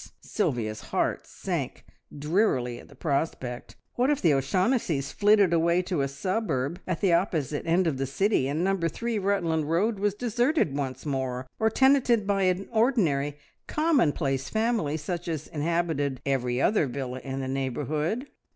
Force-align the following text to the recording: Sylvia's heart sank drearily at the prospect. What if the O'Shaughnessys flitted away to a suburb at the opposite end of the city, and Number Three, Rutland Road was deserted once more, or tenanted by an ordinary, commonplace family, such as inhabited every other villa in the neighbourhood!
Sylvia's 0.19 0.81
heart 0.81 1.27
sank 1.27 1.85
drearily 2.17 2.79
at 2.79 2.87
the 2.89 2.95
prospect. 2.95 3.75
What 3.93 4.09
if 4.09 4.19
the 4.19 4.33
O'Shaughnessys 4.33 5.11
flitted 5.11 5.53
away 5.53 5.83
to 5.83 6.01
a 6.01 6.07
suburb 6.07 6.79
at 6.87 7.01
the 7.01 7.13
opposite 7.13 7.67
end 7.67 7.85
of 7.85 7.99
the 7.99 8.07
city, 8.07 8.47
and 8.47 8.63
Number 8.63 8.89
Three, 8.89 9.19
Rutland 9.19 9.69
Road 9.69 9.99
was 9.99 10.15
deserted 10.15 10.75
once 10.75 11.05
more, 11.05 11.45
or 11.59 11.69
tenanted 11.69 12.25
by 12.25 12.45
an 12.45 12.67
ordinary, 12.71 13.37
commonplace 13.67 14.49
family, 14.49 14.97
such 14.97 15.27
as 15.27 15.45
inhabited 15.47 16.19
every 16.25 16.59
other 16.59 16.87
villa 16.87 17.19
in 17.23 17.39
the 17.39 17.47
neighbourhood! 17.47 18.25